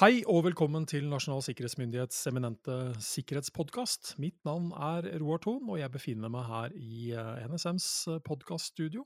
[0.00, 4.14] Hei og velkommen til Nasjonal sikkerhetsmyndighets eminente sikkerhetspodkast.
[4.16, 7.88] Mitt navn er Roar Thon, og jeg befinner meg her i eh, NSMs
[8.24, 9.04] podkaststudio.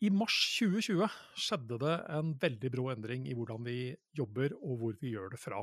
[0.00, 1.04] I mars 2020
[1.36, 3.76] skjedde det en veldig brå endring i hvordan vi
[4.16, 5.60] jobber og hvor vi gjør det fra.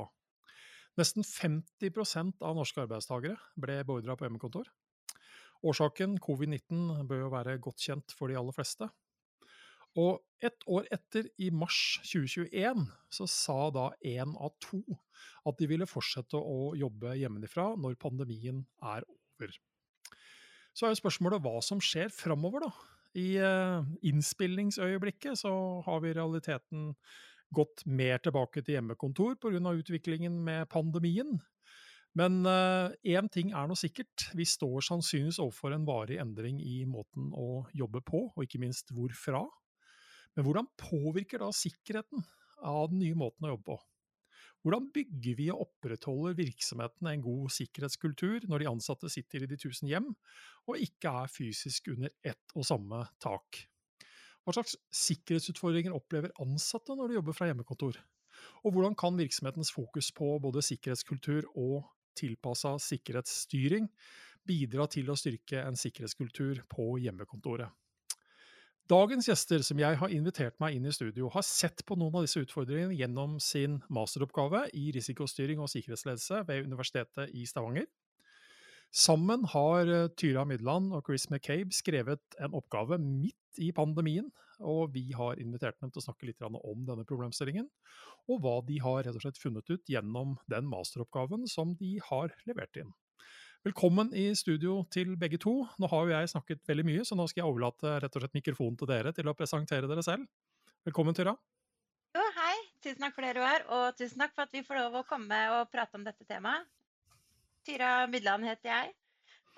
[0.94, 4.70] Nesten 50% av norske arbeidstakere ble beordra på hjemmekontor.
[5.66, 8.86] Årsaken, covid-19, bør jo være godt kjent for de aller fleste.
[9.98, 14.80] Og ett år etter, i mars 2021, så sa da én av to
[15.48, 19.52] at de ville fortsette å jobbe hjemmefra når pandemien er over.
[20.76, 22.70] Så er jo spørsmålet hva som skjer framover, da.
[23.18, 26.92] I uh, innspillingsøyeblikket så har vi i realiteten
[27.50, 29.58] gått mer tilbake til hjemmekontor pga.
[29.58, 31.40] utviklingen med pandemien.
[32.14, 36.84] Men én uh, ting er nå sikkert, vi står sannsynligvis overfor en varig endring i
[36.86, 39.42] måten å jobbe på, og ikke minst hvorfra.
[40.36, 42.22] Men hvordan påvirker da sikkerheten
[42.66, 43.78] av den nye måten å jobbe på?
[44.60, 49.56] Hvordan bygger vi og opprettholder virksomheten en god sikkerhetskultur når de ansatte sitter i de
[49.60, 50.10] tusen hjem,
[50.68, 53.62] og ikke er fysisk under ett og samme tak?
[54.44, 57.96] Hva slags sikkerhetsutfordringer opplever ansatte når de jobber fra hjemmekontor?
[58.64, 61.88] Og hvordan kan virksomhetens fokus på både sikkerhetskultur og
[62.20, 63.88] tilpassa sikkerhetsstyring
[64.48, 67.72] bidra til å styrke en sikkerhetskultur på hjemmekontoret?
[68.90, 72.24] Dagens gjester som jeg har invitert meg inn i studio, har sett på noen av
[72.24, 77.86] disse utfordringene gjennom sin masteroppgave i risikostyring og sikkerhetsledelse ved Universitetet i Stavanger.
[78.90, 84.26] Sammen har eh, Tyra Mydland og Chris McCabe skrevet en oppgave midt i pandemien,
[84.58, 87.70] og vi har invitert dem til å snakke litt om denne problemstillingen,
[88.26, 92.34] og hva de har rett og slett funnet ut gjennom den masteroppgaven som de har
[92.50, 92.90] levert inn.
[93.60, 95.52] Velkommen i studio til begge to.
[95.76, 98.38] Nå har jo jeg snakket veldig mye, så nå skal jeg overlate rett og slett
[98.38, 100.24] mikrofonen til dere til å presentere dere selv.
[100.88, 101.34] Velkommen, Tyra.
[102.16, 102.54] Jo, hei.
[102.80, 103.66] Tusen takk for det, Roar.
[103.68, 106.64] Og tusen takk for at vi får lov å komme og prate om dette temaet.
[107.68, 108.96] Tyra Midland heter jeg.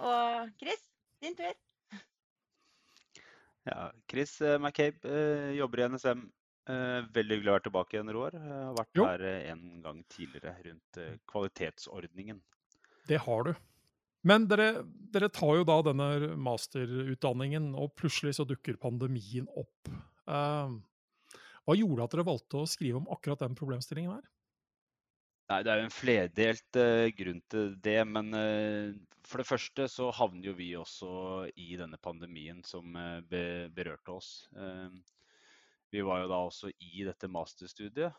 [0.03, 0.83] Og Chris,
[1.23, 1.55] din tur.
[3.71, 6.27] Ja, Chris eh, McCabe eh, jobber i NSM.
[6.67, 8.43] Eh, veldig hyggelig å være tilbake igjen, Roar.
[8.51, 9.07] Har vært jo.
[9.07, 12.43] her en gang tidligere rundt kvalitetsordningen.
[13.07, 13.55] Det har du.
[14.29, 14.85] Men dere,
[15.15, 19.91] dere, tar jo da denne masterutdanningen, og plutselig så dukker pandemien opp.
[20.31, 20.79] Uh,
[21.67, 24.29] hva gjorde at dere valgte å skrive om akkurat den problemstillingen her?
[25.51, 27.99] Nei, Det er jo en flerdelt uh, grunn til det.
[28.07, 28.95] Men uh,
[29.27, 31.11] for det første så havner jo vi også
[31.59, 32.95] i denne pandemien som
[33.31, 33.45] be
[33.75, 34.31] berørte oss.
[35.93, 38.13] vi var jo da også i dette masterstudiet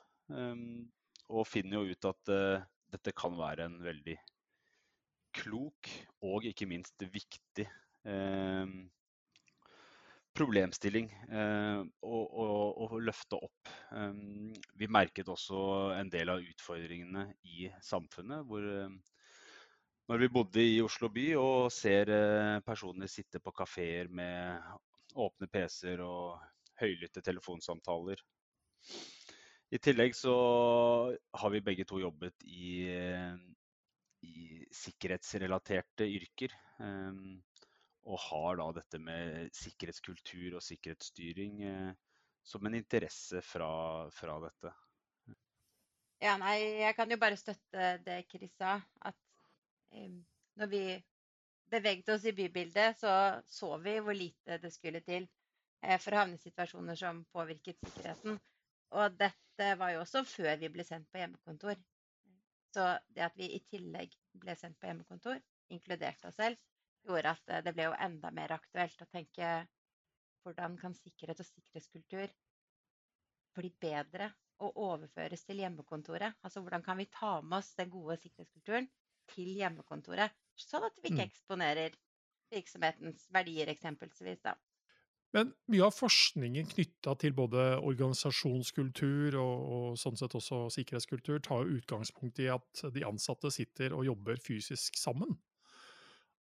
[1.27, 2.31] og finner jo ut at
[2.95, 4.15] dette kan være en veldig
[5.33, 5.89] klok
[6.25, 7.65] og ikke minst viktig
[8.09, 8.75] eh,
[10.33, 12.45] problemstilling eh, å, å,
[12.85, 13.73] å, løfte opp.
[13.93, 14.13] Eh,
[14.79, 15.63] vi merket også
[15.97, 18.45] en del av utfordringene i samfunnet.
[18.47, 18.69] hvor
[20.11, 22.09] når vi bodde i Oslo by og ser
[22.67, 24.59] personer sitte på kafeer med
[25.15, 26.41] åpne PC-er og
[26.81, 28.19] høylytte telefonsamtaler.
[29.73, 30.33] I tillegg så
[31.39, 32.83] har vi begge to jobbet i
[34.23, 36.55] i sikkerhetsrelaterte yrker.
[36.83, 37.41] Ehm,
[38.03, 41.93] og har da dette med sikkerhetskultur og sikkerhetsstyring eh,
[42.43, 43.69] som en interesse fra,
[44.11, 44.73] fra dette.
[46.23, 48.77] Ja, nei, jeg kan jo bare støtte det Chris sa.
[49.03, 49.17] At
[49.95, 50.19] um,
[50.59, 50.83] når vi
[51.71, 55.25] beveget oss i bybildet, så så vi hvor lite det skulle til
[55.83, 58.39] eh, for å havne i situasjoner som påvirket sikkerheten.
[58.93, 61.79] Og dette var jo også før vi ble sendt på hjemmekontor.
[62.73, 65.39] Så det at vi i tillegg ble sendt på hjemmekontor,
[65.73, 66.61] inkludert oss selv,
[67.05, 69.51] gjorde at eh, det ble jo enda mer aktuelt å tenke
[70.43, 72.33] hvordan kan sikkerhet og sikkerhetskultur
[73.53, 74.31] bli bedre
[74.63, 76.39] og overføres til hjemmekontoret?
[76.41, 78.89] Altså hvordan kan vi ta med oss den gode sikkerhetskulturen
[79.31, 81.29] til hjemmekontoret, sånn at vi ikke mm.
[81.29, 81.95] eksponerer
[82.53, 84.41] virksomhetens verdier eksempelvis.
[84.43, 84.57] da.
[85.33, 91.63] Men mye av forskningen knytta til både organisasjonskultur og, og, sånn sett også sikkerhetskultur tar
[91.63, 95.33] jo utgangspunkt i at de ansatte sitter og jobber fysisk sammen.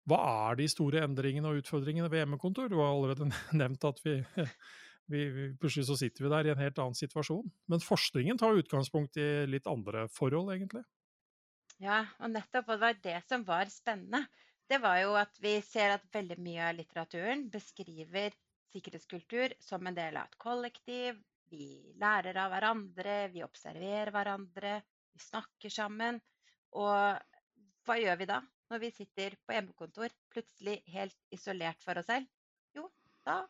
[0.09, 0.19] Hva
[0.51, 2.69] er de store endringene og utfordringene ved hjemmekontor?
[2.69, 3.29] Du har allerede
[3.61, 4.19] nevnt at vi,
[5.09, 5.25] vi,
[5.57, 7.47] plutselig så sitter vi der i en helt annen situasjon.
[7.71, 10.83] Men forskningen tar utgangspunkt i litt andre forhold, egentlig.
[11.81, 12.67] Ja, og nettopp.
[12.67, 14.25] Og det var det som var spennende.
[14.69, 18.35] Det var jo at vi ser at veldig mye av litteraturen beskriver
[18.73, 21.21] sikkerhetskultur som en del av et kollektiv.
[21.53, 24.79] Vi lærer av hverandre, vi observerer hverandre,
[25.13, 26.19] vi snakker sammen.
[26.73, 27.19] Og
[27.85, 28.39] hva gjør vi da
[28.71, 32.29] når vi sitter på hjemmekontor plutselig helt isolert for oss selv?
[32.73, 32.87] Jo,
[33.27, 33.43] da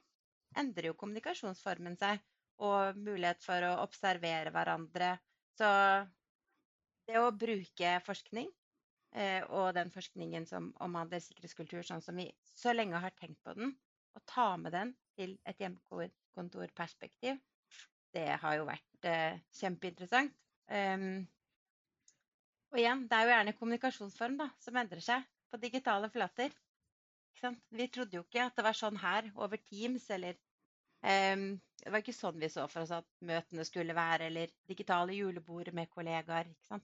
[0.59, 2.19] endrer jo kommunikasjonsformen seg.
[2.63, 5.15] Og mulighet for å observere hverandre,
[5.53, 5.67] Så
[7.07, 8.47] det å bruke forskning,
[9.13, 13.53] eh, og den forskningen som omhandler sikkerhetskultur, sånn som vi så lenge har tenkt på
[13.57, 13.75] den,
[14.13, 17.39] og ta med den til et hjemmekontorperspektiv,
[18.13, 20.33] det har jo vært eh, kjempeinteressant.
[20.69, 21.25] Um,
[22.73, 26.53] og igjen, det er jo gjerne kommunikasjonsform da, som endrer seg på digitale flater.
[27.73, 30.37] Vi trodde jo ikke at det var sånn her over Teams eller
[31.03, 35.15] Um, det var ikke sånn vi så for oss at møtene skulle være, eller digitale
[35.17, 36.47] julebord med kollegaer.
[36.63, 36.79] Så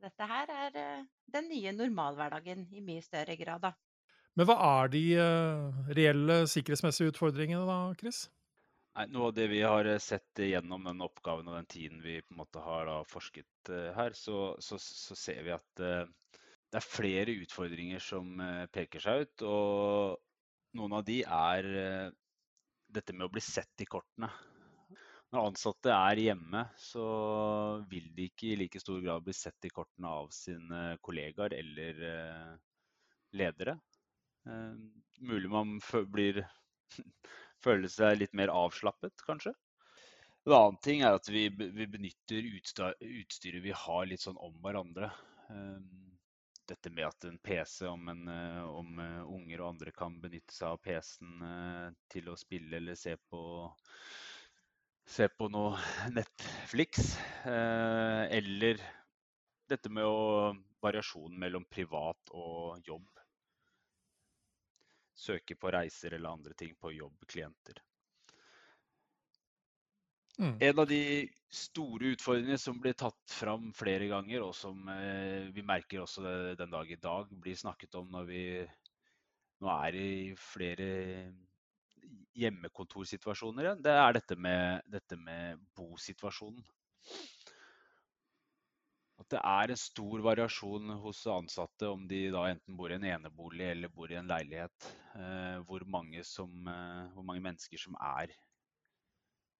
[0.00, 3.74] dette her er uh, den nye normalhverdagen i mye større grad, da.
[4.38, 8.24] Men hva er de uh, reelle sikkerhetsmessige utfordringene da, Chris?
[8.98, 12.16] Nei, noe av det vi har eh, sett gjennom den oppgaven og den tiden vi
[12.24, 16.86] på en måte har forsket uh, her, så, så, så, ser vi at det er
[16.86, 18.38] flere utfordringer som
[18.70, 19.46] peker seg ut.
[19.46, 21.66] Og noen av de er
[22.94, 24.30] dette med å bli sett i kortene.
[25.30, 27.04] Når ansatte er hjemme, så
[27.90, 32.00] vil de ikke i like stor grad bli sett i kortene av sine kollegaer eller
[32.08, 32.56] eh,
[33.38, 33.76] ledere.
[34.46, 34.74] Eh,
[35.18, 35.80] mulig man
[36.12, 36.44] blir,
[37.64, 39.54] føler seg litt mer avslappet, kanskje.
[40.46, 45.10] En annen ting er at vi, vi benytter utstyret vi har litt sånn om hverandre.
[45.52, 45.82] Eh,
[46.70, 50.70] dette med at en PC, om, en, eh, om unger og andre kan benytte seg
[50.70, 53.42] av PC-en til å spille eller se på,
[55.04, 55.76] se på noe
[56.16, 57.12] Netflix.
[57.44, 58.80] Eller
[59.70, 63.19] dette med å, variasjonen mellom privat og jobb.
[65.20, 67.82] Søke på reiser eller andre ting på jobbklienter.
[70.40, 70.54] Mm.
[70.64, 71.02] En av de
[71.52, 76.24] store utfordringene som blir tatt fram flere ganger, og som eh, vi merker også
[76.56, 78.44] den dag i dag blir snakket om når vi
[79.60, 80.88] nå er i flere
[82.40, 86.64] hjemmekontorsituasjoner igjen, det er dette med, dette med bosituasjonen.
[89.30, 93.68] Det er en stor variasjon hos ansatte om de da enten bor i en enebolig
[93.70, 94.88] eller bor i en leilighet.
[95.14, 98.34] Eh, hvor, mange som, eh, hvor mange mennesker som er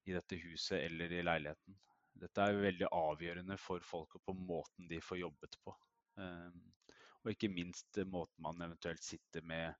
[0.09, 1.79] i dette huset eller i leiligheten.
[2.19, 5.77] Dette er veldig avgjørende for folk og på måten de får jobbet på.
[6.19, 6.59] Ehm,
[7.23, 9.77] og ikke minst måten man eventuelt sitter med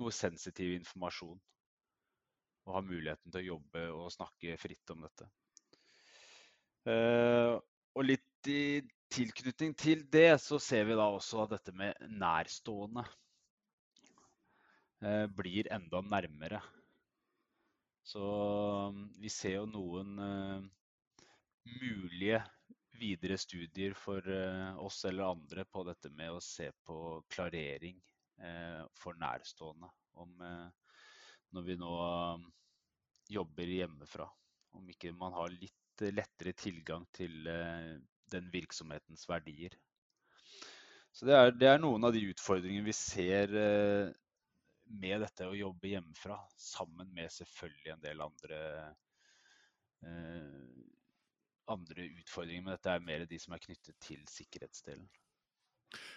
[0.00, 1.38] noe sensitiv informasjon.
[2.66, 5.28] Og har muligheten til å jobbe og snakke fritt om dette.
[7.96, 8.82] Og litt i
[9.12, 13.04] tilknytning til det, så ser vi da også at dette med nærstående
[15.00, 16.60] eh, blir enda nærmere.
[18.06, 20.66] Så um, vi ser jo noen uh,
[21.80, 22.38] mulige
[23.00, 27.98] videre studier for uh, oss eller andre på dette med å se på klarering
[29.00, 29.88] for nærstående.
[30.20, 30.42] Om
[31.56, 31.92] når vi nå
[32.36, 32.42] um,
[33.32, 34.26] jobber hjemmefra,
[34.76, 37.46] om ikke man har litt lettere tilgang til
[38.32, 39.74] den virksomhetens verdier.
[41.16, 43.54] Så det er, det er, noen av de utfordringene vi ser
[44.86, 48.60] med dette å jobbe hjemmefra, sammen med selvfølgelig en del andre,
[50.06, 50.82] eh,
[51.72, 52.64] andre utfordringer.
[52.64, 55.08] Men dette er mer de som er knyttet til sikkerhetsdelen.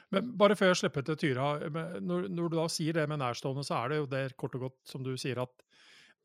[0.09, 3.63] Men bare før jeg slipper til Tyra, når, når, du da sier det med nærstående,
[3.65, 5.65] så er det jo det kort og godt som du sier at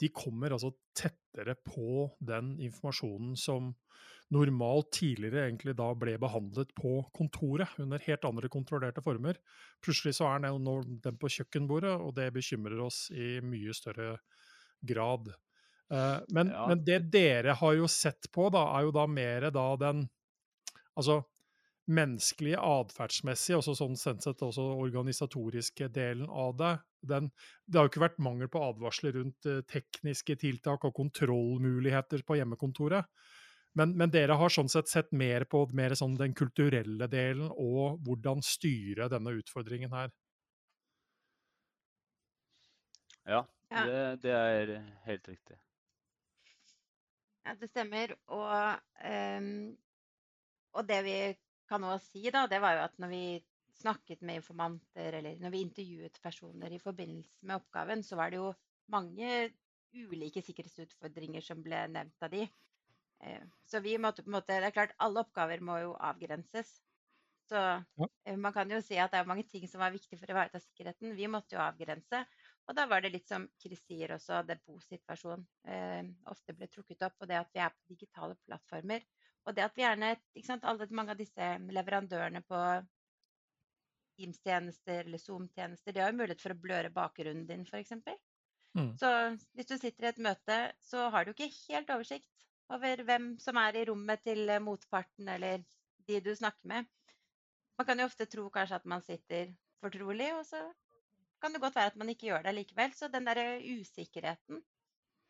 [0.01, 3.73] de kommer altså tettere på den informasjonen som
[4.35, 9.39] normalt tidligere egentlig da ble behandlet på kontoret, under helt andre kontrollerte former.
[9.85, 14.17] Plutselig så er den, den på kjøkkenbordet, og det bekymrer oss i mye større
[14.85, 15.31] grad.
[15.93, 16.65] Uh, men, ja.
[16.71, 20.07] men, det dere har jo sett på, da, er jo da mer da den
[20.97, 21.21] altså
[21.91, 26.73] menneskelige, atferdsmessige, også sånn sett også organisatoriske delen av det.
[27.05, 27.29] Den,
[27.67, 32.39] det har jo ikke vært mangel på advarsler rundt uh, tekniske tiltak og kontrollmuligheter på
[32.41, 33.11] hjemmekontoret.
[33.75, 37.99] Men, men, dere har sånn sett sett mer på mer sånn den kulturelle delen og
[38.07, 40.13] hvordan styre denne utfordringen her?
[43.25, 43.85] Ja, ja.
[43.85, 44.75] Det, det, er
[45.09, 45.59] helt riktig.
[47.45, 48.15] Ja, det stemmer.
[48.33, 49.49] Og, um,
[50.79, 51.17] og det vi
[51.69, 53.25] kan nå si, da, det var jo at når vi
[53.75, 58.39] snakket med informanter, eller når vi intervjuet personer i forbindelse med oppgaven, så var det
[58.41, 58.53] jo
[58.93, 59.31] mange
[59.95, 62.47] ulike sikkerhetsutfordringer som ble nevnt av de.
[63.25, 66.77] Eh, så vi måtte på en måte Det er klart, alle oppgaver må jo avgrenses.
[67.49, 67.61] Så.
[68.25, 70.35] Eh, man kan jo si at det er mange ting som var viktig for å
[70.37, 71.15] ivareta sikkerheten.
[71.17, 72.25] Vi måtte jo avgrense.
[72.65, 77.19] Og da var det litt som Chris sier også, depotsituasjonen eh, ofte ble trukket opp.
[77.21, 79.05] Og det at vi er på digitale plattformer.
[79.45, 82.61] Og det at vi gjerne ikke sant, alle, Mange av disse leverandørene på
[84.15, 87.93] Teams-tjenester eller Zoom-tjenester, de har jo mulighet for å bløre bakgrunnen din, f.eks.
[88.75, 88.95] Mm.
[88.99, 89.11] Så
[89.55, 93.59] hvis du sitter i et møte, så har du ikke helt oversikt over hvem som
[93.61, 95.65] er i rommet til motparten eller
[96.09, 96.89] de du snakker med.
[97.79, 100.63] Man kan jo ofte tro kanskje at man sitter fortrolig, og så
[101.43, 102.95] kan det godt være at man ikke gjør det likevel.
[102.95, 104.63] Så den der usikkerheten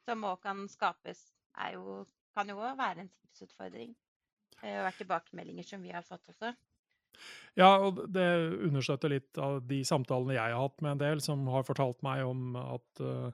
[0.05, 1.25] som òg kan skapes,
[1.73, 2.03] jo,
[2.37, 3.95] kan jo òg være en tipsutfordring.
[4.63, 6.55] Har vært tilbakemeldinger som vi har fått også.
[7.59, 8.27] Ja, og det
[8.67, 12.25] understøtter litt av de samtalene jeg har hatt med en del, som har fortalt meg
[12.27, 13.31] om at uh,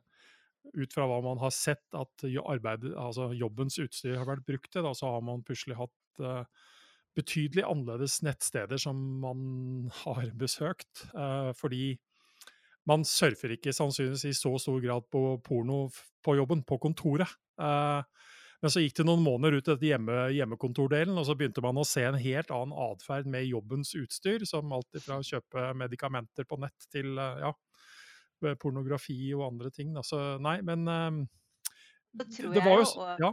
[0.77, 4.85] ut fra hva man har sett at arbeid, altså jobbens utstyr har vært brukt til,
[4.85, 6.45] da, så har man plutselig hatt uh,
[7.17, 11.07] betydelig annerledes nettsteder som man har besøkt.
[11.15, 11.95] Uh, fordi
[12.89, 15.87] man surfer ikke sannsynligvis i så stor grad på porno
[16.25, 17.33] på jobben, på kontoret.
[17.61, 18.05] Uh,
[18.61, 21.87] men så gikk det noen måneder ut etter hjemme, hjemmekontordelen, og så begynte man å
[21.88, 26.59] se en helt annen atferd med jobbens utstyr, som alt fra å kjøpe medikamenter på
[26.61, 27.55] nett til eh, ja,
[28.61, 29.95] pornografi og andre ting.
[30.05, 31.23] Så nei, men um,
[32.12, 33.33] det var jo ja.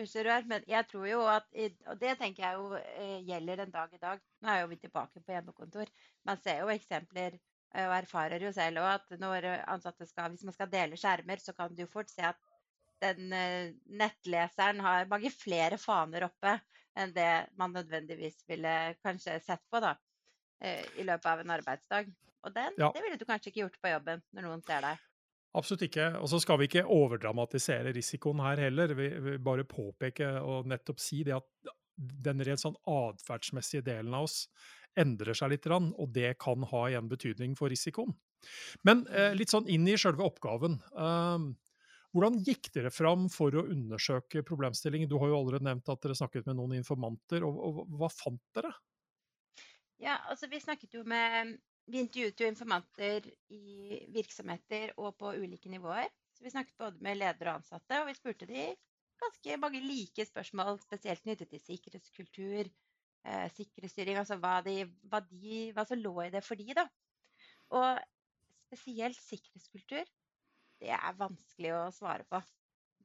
[0.00, 1.50] Unnskyld, men jeg tror jo at
[1.90, 4.22] Og det tenker jeg jo eh, gjelder den dag i dag.
[4.40, 5.90] Nå er jo vi tilbake på hjemmekontor.
[6.24, 7.36] Man ser jo eksempler
[7.76, 11.52] og erfarer jo selv òg at når ansatte skal, hvis man skal dele skjermer, så
[11.52, 12.40] kan du fort se at
[13.02, 16.56] den eh, nettleseren har mange flere faner oppe
[16.96, 18.72] enn det man nødvendigvis ville
[19.04, 19.92] kanskje sett på da,
[20.64, 22.08] eh, i løpet av en arbeidsdag.
[22.46, 22.92] Og den, ja.
[22.94, 25.02] det ville du kanskje ikke gjort på jobben når noen ser deg.
[25.56, 26.10] Absolutt ikke.
[26.20, 28.92] Og så skal vi ikke overdramatisere risikoen her heller.
[28.96, 34.26] Vi vil bare påpeke og nettopp si det at den rent sånn atferdsmessige delen av
[34.28, 34.44] oss
[34.96, 38.14] endrer seg litt, og det kan ha igjen betydning for risikoen.
[38.86, 39.38] Men eh, mm.
[39.40, 40.78] litt sånn inn i sjølve oppgaven.
[40.96, 41.52] Uh,
[42.16, 45.08] hvordan gikk dere fram for å undersøke problemstillingen?
[45.10, 47.44] Du har jo allerede nevnt at dere snakket med noen informanter.
[47.44, 48.72] og, og Hva fant dere?
[50.00, 50.60] Ja, altså Vi
[50.92, 56.08] jo med, vi intervjuet jo informanter i virksomheter og på ulike nivåer.
[56.32, 58.66] Så Vi snakket både med ledere og ansatte, og vi spurte de
[59.20, 62.68] ganske mange like spørsmål, spesielt knyttet til sikkerhetskultur,
[63.24, 66.84] eh, sikkerhetsstyring, altså hva, de, hva, de, hva, som lå i det for de da.
[67.76, 68.00] Og
[68.68, 70.04] spesielt sikkerhetskultur
[70.82, 72.40] det er vanskelig å svare på.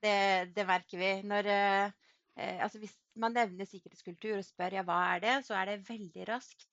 [0.01, 1.12] Det, det merker vi.
[1.28, 5.72] Når, eh, altså hvis man nevner sikkerhetskultur og spør ja, hva er det, så er
[5.72, 6.68] det veldig raskt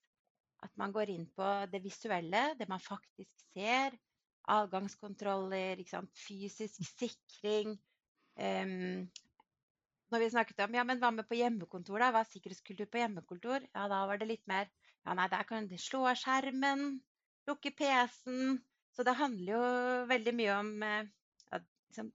[0.65, 3.95] at man går inn på det visuelle, det man faktisk ser.
[4.49, 5.79] Avgangskontroller,
[6.17, 7.75] fysisk sikring.
[8.39, 9.05] Um,
[10.09, 12.09] når vi snakket om ja, men hva med på hjemmekontor, da?
[12.11, 13.67] Hva er sikkerhetskultur på hjemmekontor?
[13.75, 14.65] Ja, da var det litt mer
[15.05, 16.99] ja, nei, der kan du slå av skjermen,
[17.47, 18.57] lukke PC-en,
[18.99, 19.59] så det handler jo
[20.09, 22.09] veldig mye om ja, liksom,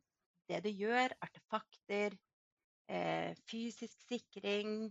[0.52, 2.12] det du gjør, artefakter,
[2.92, 4.90] eh, fysisk sikring.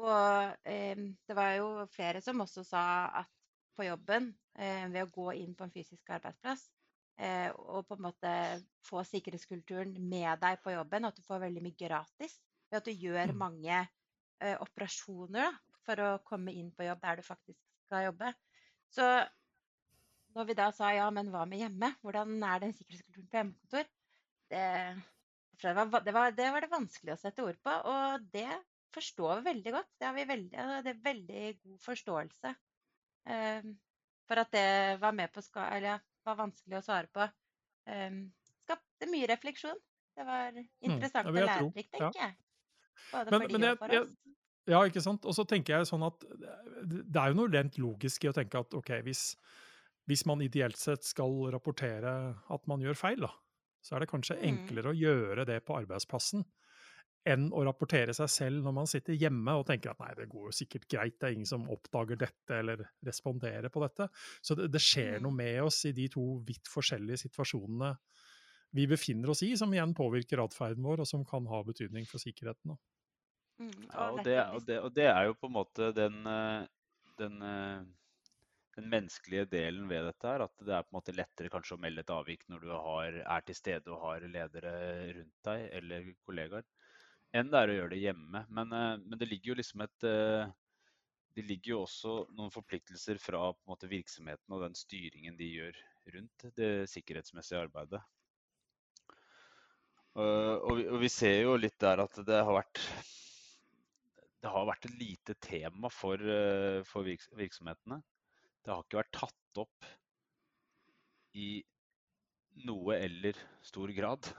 [0.00, 2.86] Og eh, det var jo flere som også sa
[3.20, 3.28] at
[3.76, 6.62] på jobben, eh, ved å gå inn på en fysisk arbeidsplass
[7.20, 8.32] eh, og på en måte
[8.88, 12.38] få sikkerhetskulturen med deg på jobben, at du får veldig mye gratis
[12.70, 13.40] ved at du gjør mm.
[13.44, 13.82] mange
[14.40, 15.52] eh, operasjoner da,
[15.84, 18.32] for å komme inn på jobb der du faktisk skal jobbe.
[18.88, 19.04] Så
[20.36, 21.92] når vi da sa ja, men hva med hjemme?
[22.04, 23.88] Hvordan er den sikkerhetskulturen på hjemmekontor?
[24.52, 24.64] Det,
[25.62, 28.50] det, var, det, var, det, var, det vanskelig å sette ord på, og det
[28.94, 29.90] forstår vi veldig godt.
[29.98, 33.74] Det har vi veldig, det er veldig god forståelse um,
[34.26, 34.68] for at det
[35.02, 37.26] var med på eller var vanskelig å svare på.
[37.86, 38.22] Um,
[38.64, 39.78] skapte mye refleksjon.
[40.16, 42.36] Det var mm, interessant mm, og lærerikt, tenker jeg.
[43.12, 44.16] Både men, for de og for oss.
[44.66, 45.26] Ja, ikke sant.
[45.28, 48.64] Og så tenker jeg sånn at det er jo noe rent logisk i å tenke
[48.64, 49.28] at ok, hvis
[50.06, 52.12] hvis man ideelt sett skal rapportere
[52.52, 53.32] at man gjør feil, da,
[53.82, 54.44] så er det kanskje mm.
[54.50, 56.46] enklere å gjøre det på arbeidsplassen
[57.26, 60.46] enn å rapportere seg selv når man sitter hjemme og tenker at nei, det går
[60.46, 64.06] jo sikkert greit, det er ingen som oppdager dette eller responderer på dette.
[64.38, 65.40] Så det, det skjer noe mm.
[65.42, 67.96] med oss i de to vidt forskjellige situasjonene
[68.76, 72.22] vi befinner oss i, som igjen påvirker atferden vår, og som kan ha betydning for
[72.22, 72.76] sikkerheten.
[73.56, 76.66] Mm, ja, og det, og, det, og det, er jo på en måte den, eh,
[77.18, 77.86] den eh,
[78.76, 81.80] den menneskelige delen ved dette er at det er på en måte lettere kanskje å
[81.80, 84.74] melde et avvik når du har, er til stede og har ledere
[85.16, 86.66] rundt deg eller kollegaer,
[87.36, 88.44] enn det er å gjøre det hjemme.
[88.58, 90.54] Men, eh, men det ligger jo liksom et eh,
[91.36, 95.80] det ligger jo også noen forpliktelser fra måte, virksomheten og den styringen de gjør
[96.14, 98.00] rundt det sikkerhetsmessige arbeidet.
[100.16, 102.80] Og vi, og vi ser jo litt der at det har vært
[104.40, 108.00] det har vært et lite tema for, eh, for virksomhetene.
[108.66, 109.86] Det har ikke vært tatt opp
[111.38, 111.50] i
[112.66, 114.32] noe eller stor grad.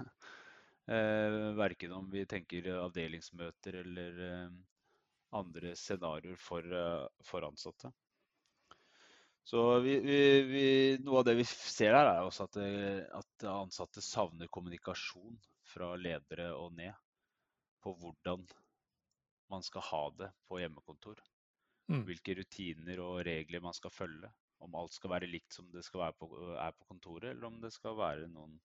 [0.88, 4.52] Eh, verken om vi tenker avdelingsmøter eller eh,
[5.36, 7.92] andre scenarioer for, eh, for, ansatte.
[9.44, 10.64] Så vi, vi, vi,
[11.04, 12.56] Noe av det vi ser her, er også at,
[13.20, 15.36] at, ansatte savner kommunikasjon
[15.68, 16.96] fra ledere og ned
[17.84, 18.48] på hvordan
[19.52, 21.20] man skal ha det på hjemmekontor.
[21.88, 22.04] Mm.
[22.08, 24.30] Hvilke rutiner og regler man skal følge.
[24.64, 27.60] Om alt skal være likt som det skal være på, er på kontoret, eller om
[27.62, 28.58] det skal være noen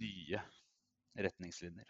[0.00, 0.40] nye
[1.18, 1.88] retningslinjer.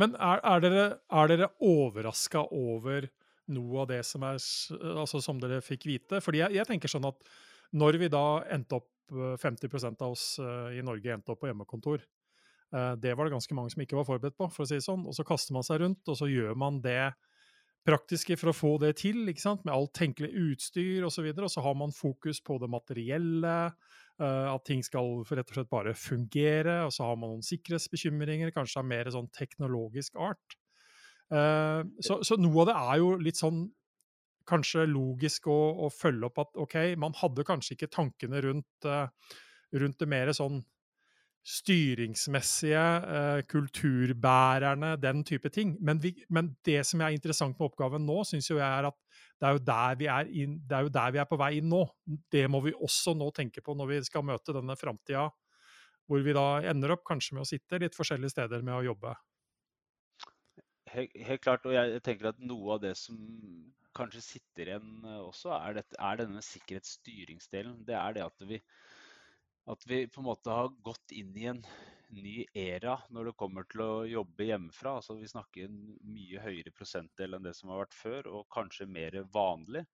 [0.00, 3.08] Men er, er dere, er dere overraska over
[3.54, 4.40] noe av det som, er,
[4.94, 6.20] altså som dere fikk vite?
[6.24, 7.20] Fordi jeg, jeg tenker sånn at
[7.76, 11.50] når vi da endte opp eh, 50% av oss eh, i Norge endte opp på
[11.50, 14.78] hjemmekontor, eh, det var det ganske mange som ikke var forberedt på, for å si
[14.78, 15.06] det sånn.
[15.10, 17.12] Og så kaster man seg rundt, og så gjør man det
[17.84, 19.64] praktiske for å få det til, ikke sant?
[19.66, 21.28] med alt tenkelig utstyr osv.
[21.28, 23.54] Og, så og så har man fokus på det materielle,
[24.20, 26.80] eh, at ting skal rett og slett bare fungere.
[26.88, 30.58] Og så har man noen sikkerhetsbekymringer, kanskje av mer sånn teknologisk art.
[31.32, 33.64] Eh, så, så noe av det er jo litt sånn
[34.48, 39.36] kanskje logisk å, å følge opp at OK, man hadde kanskje ikke tankene rundt, eh,
[39.80, 40.60] rundt det mer sånn
[41.44, 42.82] styringsmessige,
[43.16, 45.76] eh, kulturbærerne, den type ting.
[45.84, 48.96] Men, vi, men det som er interessant med oppgaven nå, syns jeg er at
[49.42, 51.82] det er, er inn, det er jo der vi er på vei inn nå.
[52.32, 55.26] Det må vi også nå tenke på når vi skal møte denne framtida,
[56.08, 59.12] hvor vi da ender opp kanskje med å sitte litt forskjellige steder med å jobbe.
[60.94, 63.18] Helt, helt klart, og jeg tenker at noe av det som
[63.94, 67.82] kanskje sitter igjen også, er, dette, er denne sikkerhetsstyringsdelen.
[67.86, 68.62] Det er det at vi,
[69.70, 71.62] at vi på en måte har gått inn i en
[72.14, 74.98] ny era når det kommer til å jobbe hjemmefra.
[75.00, 75.78] Altså Vi snakker en
[76.14, 79.84] mye høyere prosentdel enn det som har vært før, og kanskje mer vanlig.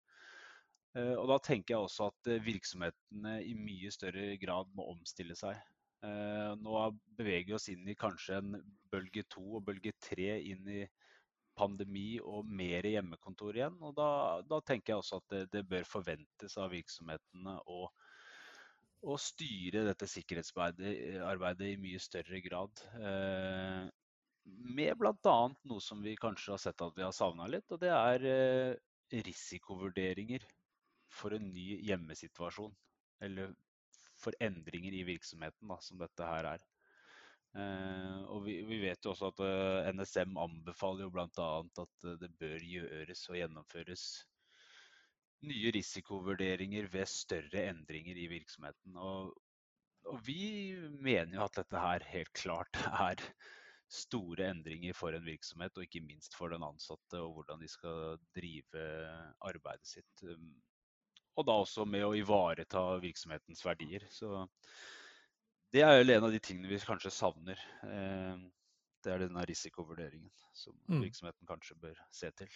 [0.97, 5.37] Eh, Og da tenker jeg også at eh, virksomhetene i mye større grad må omstille
[5.39, 5.59] seg.
[6.03, 6.83] Eh, Nå
[7.19, 8.59] beveger vi oss inn i kanskje en
[8.91, 10.83] bølge to og bølge tre inn i
[11.61, 13.77] pandemi og mer hjemmekontor igjen.
[13.85, 14.11] Og da,
[14.49, 17.85] da tenker jeg også at det, det bør forventes av virksomhetene å,
[19.01, 22.83] å styre dette sikkerhetsarbeidet i mye større grad.
[23.01, 23.87] Eh,
[24.77, 25.37] med bl.a.
[25.71, 29.23] noe som vi kanskje har sett at vi har savna litt, og det er eh,
[29.29, 30.45] risikovurderinger
[31.11, 32.75] for en ny hjemmesituasjon.
[33.25, 33.55] Eller
[34.21, 36.67] for endringer i virksomheten, da, som dette her er.
[37.57, 41.49] Eh, og vi, vi vet jo også at NSM anbefaler jo bl.a.
[41.65, 44.11] at det bør gjøres og gjennomføres
[45.43, 48.97] nye risikovurderinger ved større endringer i virksomheten.
[48.97, 49.35] Og,
[50.07, 52.77] og vi mener jo at dette her helt klart
[53.11, 53.23] er
[53.91, 58.19] store endringer for en virksomhet, og ikke minst for den ansatte, og hvordan de skal
[58.37, 58.85] drive
[59.43, 60.23] arbeidet sitt.
[60.23, 60.53] Um,
[61.39, 64.05] Og da også med å ivareta virksomhetens verdier.
[64.11, 64.47] Så
[65.73, 67.59] det er vel en av de tingene vi kanskje savner.
[67.87, 68.49] Eh,
[69.03, 71.01] Det er denne risikovurderingen som Mm.
[71.07, 72.51] virksomheten kanskje bør se til.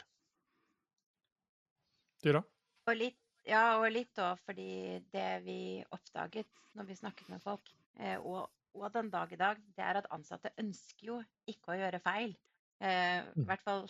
[2.23, 2.43] Tyra?
[2.87, 4.69] Og litt, ja, og litt òg fordi
[5.13, 5.59] det vi
[5.95, 7.71] oppdaget når vi snakket med folk,
[8.01, 11.19] eh, og, og den dag i dag, det er at ansatte ønsker jo
[11.49, 12.35] ikke å gjøre feil.
[12.83, 13.47] Eh, I Mm.
[13.49, 13.85] hvert fall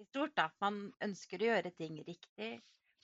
[0.00, 0.48] i stort, da.
[0.60, 2.50] Man ønsker å gjøre ting riktig.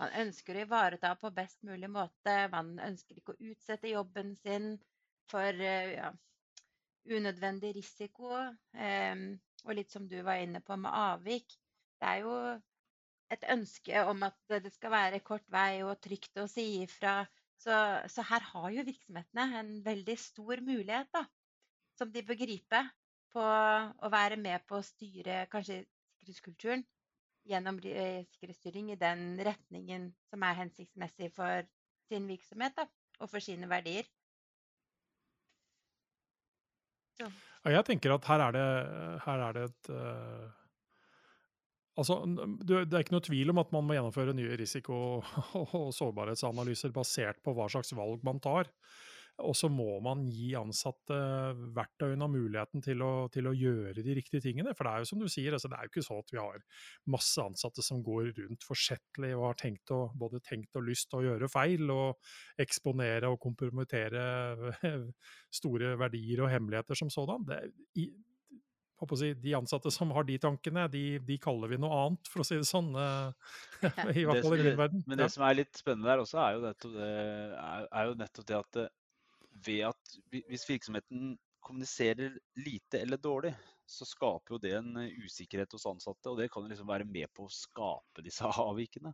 [0.00, 2.34] Man ønsker å ivareta på best mulig måte.
[2.52, 4.72] Man ønsker ikke å utsette jobben sin
[5.30, 6.10] for eh, ja,
[7.06, 8.32] unødvendig risiko.
[8.74, 9.14] Eh,
[9.64, 11.56] og litt som du var inne på med avvik.
[12.00, 12.34] Det er jo
[13.30, 17.22] et ønske om at det skal være kort vei og trygt å si ifra.
[17.60, 17.74] Så,
[18.08, 21.26] så her har jo virksomhetene en veldig stor mulighet, da,
[21.98, 22.80] som de bør gripe
[23.30, 26.82] på å være med på å styre kanskje sikkerhetskulturen
[27.50, 31.68] gjennom eh, sikkerhetsstyring i den retningen som er hensiktsmessig for
[32.10, 32.86] sin virksomhet da,
[33.20, 34.08] og for sine verdier.
[37.18, 37.28] Så.
[37.68, 38.66] Jeg tenker at her er det,
[39.26, 40.59] her er det et eh,
[41.98, 42.22] Altså,
[42.62, 45.20] Det er ikke noe tvil om at man må gjennomføre nye risiko-
[45.78, 48.70] og sårbarhetsanalyser basert på hva slags valg man tar.
[49.46, 51.16] Og så må man gi ansatte
[51.76, 54.74] verktøyene og muligheten til å, til å gjøre de riktige tingene.
[54.76, 56.40] For det er jo som du sier, altså, det er jo ikke sånn at vi
[56.40, 56.64] har
[57.14, 61.22] masse ansatte som går rundt forsettlig og har tenkt og, både tenkt og lyst til
[61.22, 64.74] å gjøre feil og eksponere og kompromittere
[65.60, 67.48] store verdier og hemmeligheter som sådan.
[67.48, 67.62] Det,
[68.00, 68.10] i,
[69.20, 72.46] si, de ansatte som har de tankene, de, de kaller vi noe annet, for å
[72.46, 72.90] si det sånn.
[72.94, 73.32] eh,
[74.20, 75.04] I hvert fall i min verden.
[75.06, 75.24] Men Ja.
[75.24, 77.10] det som er litt spennende der også, er jo nettopp det,
[77.60, 78.80] er, er jo nettopp det at
[79.66, 83.52] ved at hvis virksomheten kommuniserer lite eller dårlig,
[83.90, 86.30] så skaper jo det en eh, usikkerhet hos ansatte.
[86.30, 89.12] Og det kan jo liksom være med på å skape disse avvikene.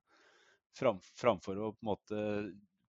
[0.77, 2.23] Fram, framfor å på en måte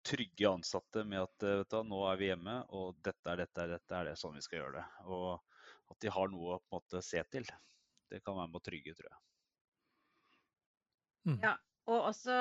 [0.07, 3.63] trygge ansatte med at eh, vet du, nå er vi hjemme, og dette er dette
[3.65, 4.87] er dette er det sånn vi skal gjøre det.
[5.07, 5.56] Og
[5.93, 7.47] at de har noe å på en måte se til.
[8.11, 9.21] Det kan være med å trygge, tror jeg.
[11.27, 11.39] Mm.
[11.43, 11.53] Ja,
[11.91, 12.35] og også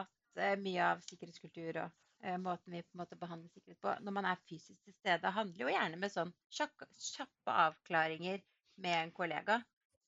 [0.00, 1.92] at eh, mye av sikkerhetskultur og
[2.24, 5.34] eh, måten vi på en måte behandler sikkerhet på, når man er fysisk til stede,
[5.36, 8.42] handler jo gjerne med sånn kjappe avklaringer
[8.82, 9.60] med en kollega.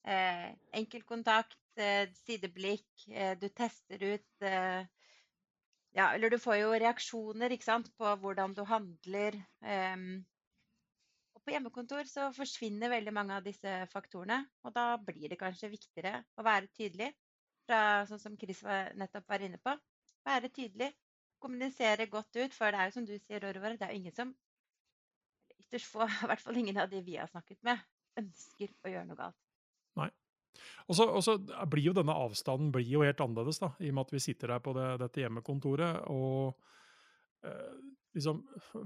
[0.06, 0.48] Eh,
[0.80, 4.82] enkel kontakt, eh, sideblikk, eh, du tester ut eh,
[5.98, 9.34] Ja, eller du får jo reaksjoner ikke sant, på hvordan du handler.
[9.66, 10.22] ehm.
[11.54, 14.42] Hjemmekontor så forsvinner veldig mange av disse faktorene.
[14.66, 17.10] Og da blir det kanskje viktigere å være tydelig,
[17.68, 19.74] fra, sånn som Chris var, nettopp var inne på.
[20.26, 20.90] Være tydelig,
[21.42, 22.56] kommunisere godt ut.
[22.56, 24.34] For det er jo som du sier, Rorvar, det er ingen som
[25.60, 27.80] Ytterst få, i hvert fall ingen av de vi har snakket med,
[28.18, 29.40] ønsker å gjøre noe galt.
[30.90, 31.36] Så, og så
[31.70, 34.54] blir jo denne avstanden blir jo helt annerledes, da, i og med at vi sitter
[34.56, 36.00] her på det, dette hjemmekontoret.
[36.10, 37.76] Og eh,
[38.16, 38.40] liksom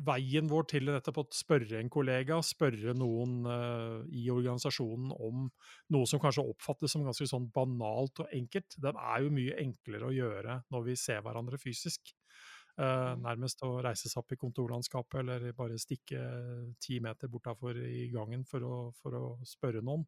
[0.07, 5.47] veien vår til nettopp å spørre en kollega, spørre noen uh, i organisasjonen om
[5.95, 10.11] noe som kanskje oppfattes som ganske sånn banalt og enkelt, den er jo mye enklere
[10.11, 12.15] å gjøre når vi ser hverandre fysisk.
[12.75, 16.25] Uh, nærmest å reise seg opp i kontorlandskapet eller bare stikke
[16.83, 20.03] ti meter bortafor i gangen for å, for å spørre noen.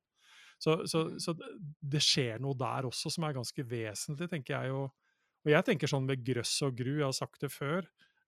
[0.58, 1.34] Så, så, så,
[1.80, 4.74] det skjer noe der også som er ganske vesentlig, tenker jeg.
[4.74, 7.86] Og, og jeg tenker sånn med grøss og gru, jeg har sagt det før.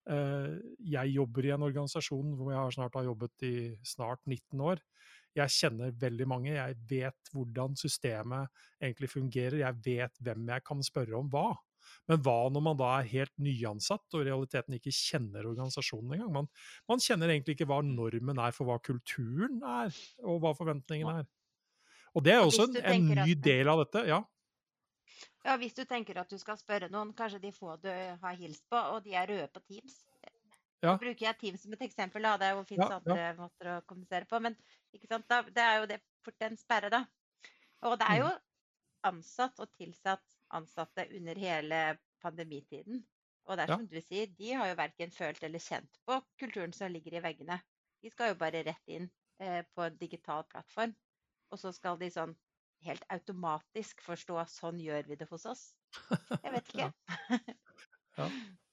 [0.09, 0.57] Eh,
[0.89, 4.81] jeg jobber i en organisasjon hvor jeg har snart har jobbet i snart 19 år.
[5.37, 8.49] Jeg kjenner veldig mange, jeg vet hvordan systemet
[8.81, 11.51] egentlig fungerer, jeg vet hvem jeg kan spørre om hva.
[12.09, 16.33] Men hva når man da er helt nyansatt og i realiteten ikke kjenner organisasjonen engang?
[16.39, 16.49] Man,
[16.89, 19.93] man kjenner egentlig ikke hva normen er for hva kulturen er,
[20.25, 21.29] og hva forventningene er.
[22.17, 24.07] Og det er også en, en ny del av dette.
[24.09, 24.23] ja.
[25.45, 28.65] Ja, Hvis du tenker at du skal spørre noen, kanskje de få du har hilst
[28.69, 30.01] på, og de er røde på Teams.
[30.79, 30.93] Ja.
[30.93, 32.23] Så bruker jeg Teams som et eksempel.
[32.23, 33.33] da, Det fins ja, andre ja.
[33.37, 34.39] måter å kommunisere på.
[34.39, 34.55] Men
[35.27, 37.03] da, det er jo det fort en sperre, da.
[37.87, 38.29] Og det er jo
[39.07, 41.79] ansatt og tilsatt ansatte under hele
[42.23, 43.03] pandemitiden.
[43.49, 46.73] Og det er som du sier, de har jo verken følt eller kjent på kulturen
[46.75, 47.57] som ligger i veggene.
[48.03, 49.07] De skal jo bare rett inn
[49.41, 50.93] eh, på en digital plattform.
[51.49, 52.35] Og så skal de sånn
[52.87, 55.65] helt automatisk forstå sånn gjør vi det hos oss.
[56.09, 56.91] Jeg vet ikke.
[58.19, 58.31] ja.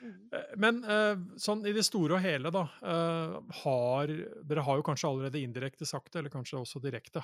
[0.00, 0.30] Mm.
[0.32, 2.62] Eh, men eh, sånn i det store og hele, da.
[2.80, 4.12] Eh, har,
[4.48, 7.22] dere har jo kanskje allerede indirekte sagt det, eller kanskje også direkte.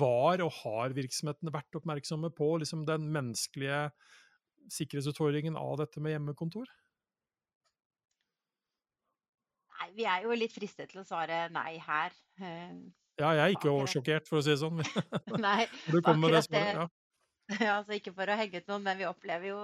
[0.00, 3.88] var og har virksomhetene vært oppmerksomme på liksom, den menneskelige
[4.70, 6.68] sikkerhetsutfordringen av dette med hjemmekontor?
[9.80, 12.12] Nei, vi er jo litt fristet til å svare nei her.
[13.20, 14.80] Ja, jeg er ikke oversjokkert, for å si det sånn.
[15.46, 16.86] Nei, du kommer med det svaret, ja.
[17.66, 17.74] ja.
[17.80, 19.60] altså ikke for å henge ut noen, men vi opplever jo,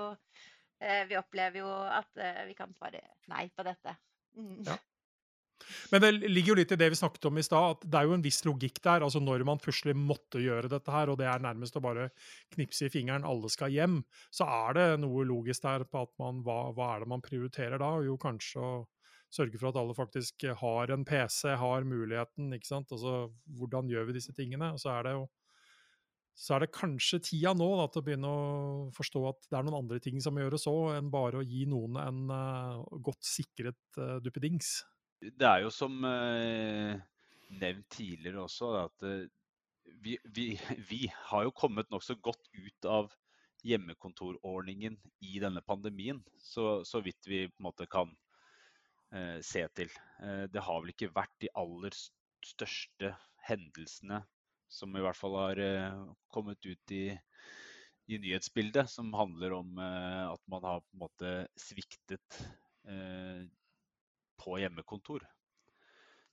[0.83, 3.97] eh, vi opplever jo at eh, vi kan svare nei på dette.
[4.37, 4.61] Mm.
[4.67, 4.77] Ja.
[5.91, 8.09] Men det ligger jo litt i det vi snakket om i stad, at det er
[8.09, 9.05] jo en viss logikk der.
[9.07, 12.11] altså Når man plutselig måtte gjøre dette her, og det er nærmest å bare
[12.55, 14.03] knipse i fingeren, alle skal hjem,
[14.35, 17.81] så er det noe logisk der på at man, hva, hva er det man prioriterer
[17.83, 17.95] da?
[18.05, 18.75] Jo, kanskje å
[19.37, 22.53] sørge for at alle faktisk har en PC, har muligheten.
[22.57, 22.93] ikke sant?
[22.93, 24.73] Altså, Hvordan gjør vi disse tingene?
[24.75, 25.27] Og så er det jo
[26.37, 28.41] så er det kanskje tida nå da, til å begynne å
[28.93, 31.63] forstå at det er noen andre ting som må gjøres òg, enn bare å gi
[31.71, 34.83] noen en uh, godt sikret uh, duppedings.
[35.25, 36.93] Det er jo som uh,
[37.57, 39.07] nevnt tidligere også, at
[40.05, 40.51] vi, vi,
[40.91, 43.17] vi, har jo kommet nokså godt ut av
[43.67, 48.13] hjemmekontorordningen i denne pandemien, så, så vidt vi på en måte kan
[49.45, 49.91] se til.
[50.23, 51.95] Eh, det har vel ikke vært de aller
[52.47, 53.13] største
[53.47, 54.23] hendelsene
[54.69, 56.01] som i hvert fall har eh,
[56.33, 57.05] kommet ut i,
[58.11, 62.41] i, nyhetsbildet, som handler om eh, at man har på en måte sviktet
[62.89, 63.47] eh,
[64.43, 65.25] på hjemmekontor.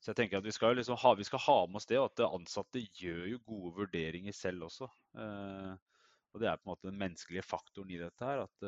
[0.04, 2.10] Så jeg tenker at vi skal, liksom ha, vi skal ha med oss det, og
[2.10, 4.90] at ansatte gjør jo gode vurderinger selv også.
[5.16, 5.74] Eh,
[6.34, 8.26] og Det er på en måte den menneskelige faktoren i dette.
[8.26, 8.66] her, at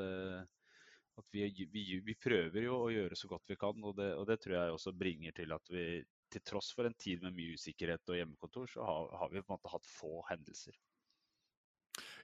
[1.21, 4.28] at vi, vi, vi, prøver jo å gjøre så godt vi kan, og det, og
[4.30, 5.86] det, tror jeg også bringer til at vi
[6.34, 9.54] til tross for en tid med mye usikkerhet og hjemmekontor, så har, har vi på
[9.54, 10.75] en måte hatt få hendelser.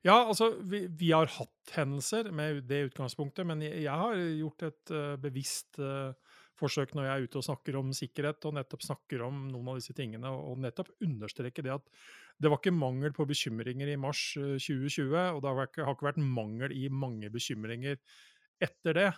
[0.01, 4.65] Ja, altså vi, vi, har hatt hendelser med det utgangspunktet, men jeg, jeg har gjort
[4.65, 6.15] et uh, bevisst uh,
[6.57, 9.77] forsøk når jeg er ute og snakker om sikkerhet, og nettopp snakker om noen av
[9.77, 11.87] disse tingene, og, nettopp understreke det at
[12.41, 15.97] det var ikke mangel på bekymringer i mars uh, 2020, og det har ikke, har
[15.97, 18.01] ikke vært mangel i mange bekymringer
[18.63, 19.11] etter det.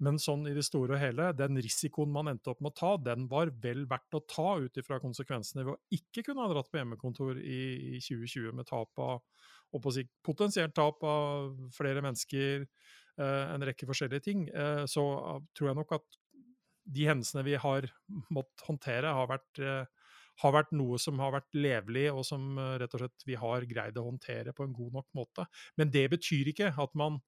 [0.00, 2.92] Men sånn i det store og hele, den risikoen man endte opp med å ta,
[3.04, 6.70] den var vel verdt å ta ut ifra konsekvensene ved å ikke kunne ha dratt
[6.72, 7.60] på hjemmekontor i,
[7.98, 9.20] i 2020 med tap av
[9.70, 9.92] og på
[10.26, 12.64] potensielt tap av flere mennesker,
[13.20, 14.48] eh, en rekke forskjellige ting.
[14.48, 16.18] Eh, så uh, tror jeg nok at
[16.90, 17.86] de hendelsene vi har
[18.34, 19.60] måttet håndtere, har vært,
[20.42, 24.00] har vært noe som har vært levelig, og som rett og slett vi har greid
[24.00, 25.44] å håndtere på en god nok måte.
[25.78, 27.20] Men det betyr ikke at man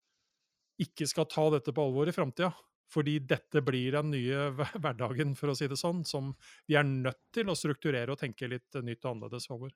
[0.80, 2.52] ikke skal ta dette på alvor i framtida.
[2.92, 4.48] Fordi dette blir den nye
[4.82, 6.32] hverdagen, for å si det sånn, som
[6.68, 9.72] vi er nødt til å strukturere og tenke litt nytt og annerledes over.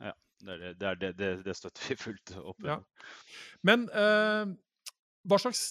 [0.00, 2.74] Ja, det, er det, det, det, det støtter vi fullt opp under.
[2.74, 3.06] Ja.
[3.68, 4.52] Men eh,
[5.28, 5.70] hva slags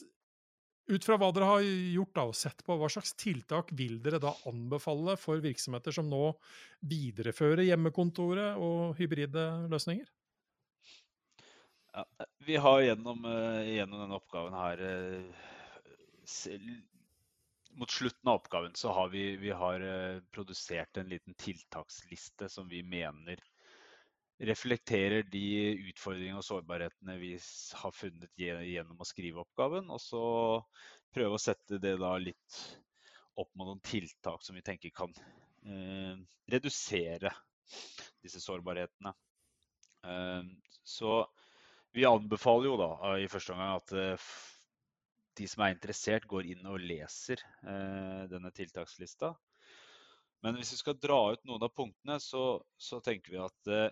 [0.89, 4.21] ut fra hva dere har gjort da, og sett på, hva slags tiltak vil dere
[4.21, 6.32] da anbefale for virksomheter som nå
[6.89, 10.08] viderefører hjemmekontoret og hybride løsninger?
[11.93, 12.06] Ja,
[12.38, 15.23] vi har gjennom, eh, gjennom, denne oppgaven her eh,
[17.71, 22.67] Mot slutten av oppgaven så har vi, vi har eh, produsert en liten tiltaksliste som
[22.69, 23.41] vi mener
[24.39, 25.45] reflekterer de
[25.89, 27.34] utfordringene og sårbarhetene vi
[27.82, 29.89] har funnet gjennom å skrive oppgaven.
[29.91, 30.21] Og så
[31.13, 32.60] prøve å sette det da litt
[33.39, 35.13] opp mot noen tiltak som vi tenker kan
[35.65, 36.15] eh,
[36.54, 37.34] redusere
[38.23, 39.13] disse sårbarhetene.
[40.06, 40.49] Eh,
[40.84, 41.19] så
[41.95, 44.30] vi anbefaler jo da i første omgang at eh,
[45.39, 49.32] de som er interessert, går inn og leser eh, denne tiltakslista.
[50.43, 53.89] Men hvis vi skal dra ut noen av punktene, så, så tenker vi at eh,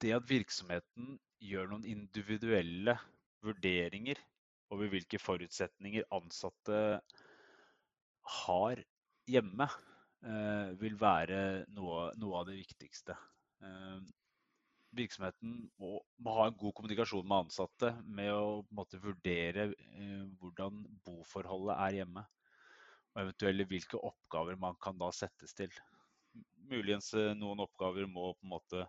[0.00, 2.96] det at virksomheten gjør noen individuelle
[3.44, 4.20] vurderinger
[4.72, 7.00] over hvilke forutsetninger ansatte
[8.44, 8.82] har
[9.30, 9.66] hjemme,
[10.24, 11.40] eh, vil være
[11.76, 13.16] noe, noe, av det viktigste.
[14.90, 20.26] Eh, virksomheten må, må, ha en god kommunikasjon med ansatte med å måte, vurdere eh,
[20.40, 22.26] hvordan boforholdet er hjemme.
[23.14, 25.72] Og eventuelle hvilke oppgaver man kan da settes til.
[26.70, 28.84] Muligens noen oppgaver må på en måte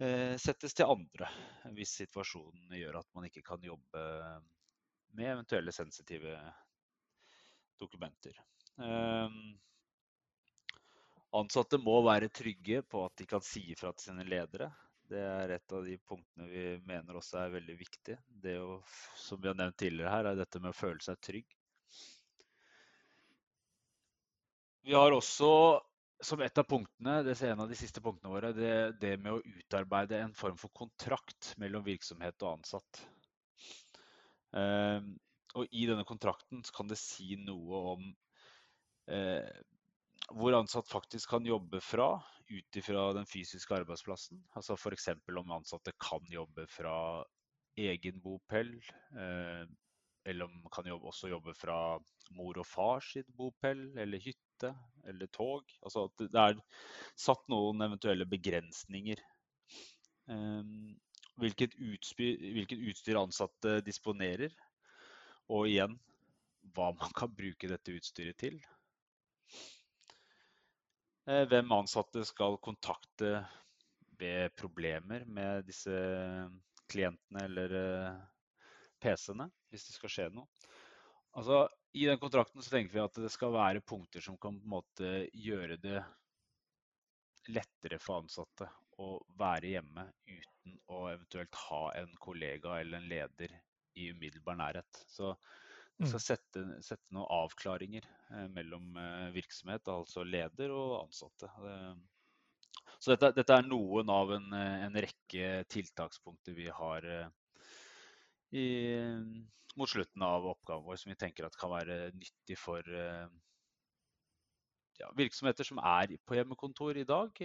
[0.00, 1.26] Eh, settes til andre
[1.76, 4.04] hvis situasjonen gjør at man ikke kan jobbe
[5.12, 6.38] med eventuelle sensitive
[7.82, 8.38] dokumenter.
[8.80, 9.36] Eh,
[11.36, 14.70] ansatte må være trygge på at de kan si ifra til sine ledere.
[15.10, 18.16] Det er et av de punktene vi mener også er veldig viktig.
[18.44, 18.78] Det å,
[19.18, 21.56] som vi har nevnt tidligere her, er dette med å føle seg trygg.
[24.86, 25.50] Vi har også
[26.20, 29.38] som et av punktene, det er en av de siste punktene våre, det, det med
[29.38, 33.00] å utarbeide en form for kontrakt mellom virksomhet og ansatt.
[34.56, 35.00] Eh,
[35.56, 38.04] og I denne kontrakten kan det si noe om
[39.10, 39.48] eh,
[40.36, 42.12] hvor ansatt faktisk kan jobbe fra
[42.50, 44.40] ut ifra den fysiske arbeidsplassen.
[44.58, 45.08] Altså F.eks.
[45.38, 47.24] om ansatte kan jobbe fra
[47.78, 48.72] egen bopel,
[49.14, 49.64] eh,
[50.26, 51.98] eller om kan jobbe, også jobbe fra
[52.36, 54.72] mor og far sitt bopel eller hytte
[55.08, 55.70] eller tog.
[55.82, 56.58] Altså at det er
[57.18, 59.22] satt noen eventuelle begrensninger.
[60.30, 60.98] Ehm,
[61.40, 64.52] hvilket utstyr, hvilket utstyr ansatte disponerer,
[65.50, 65.96] og igjen
[66.76, 68.60] hva man kan bruke dette utstyret til.
[71.28, 73.42] Eh, hvem ansatte skal kontakte
[74.20, 75.92] ved problemer med disse
[76.90, 78.22] klientene eller eh,
[79.00, 80.48] PC-ene, hvis det skal skje noe.
[81.36, 81.62] Altså,
[81.94, 84.74] I den kontrakten så tenker vi at det skal være punkter som kan på en
[84.74, 86.00] måte gjøre det
[87.50, 88.66] lettere for ansatte
[89.00, 93.54] å være hjemme uten å eventuelt ha en kollega eller en leder
[93.96, 95.04] i umiddelbar nærhet.
[95.08, 95.32] Så
[96.00, 96.24] det skal mm.
[96.24, 101.50] sette, sette noen avklaringer eh, mellom eh, virksomhet, altså leder og ansatte.
[102.96, 107.04] Så dette, dette, er noen av en, eh, en rekke tiltakspunkter vi har
[108.56, 108.66] i
[109.78, 112.82] mot slutten av oppgaven vår som vi tenker at kan være nyttig for
[114.98, 117.38] ja, virksomheter som er på hjemmekontor i dag,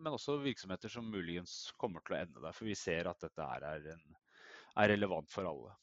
[0.00, 2.56] men også virksomheter som muligens kommer til å ende der.
[2.56, 4.16] For vi ser at dette er, en,
[4.80, 5.74] er relevant for alle.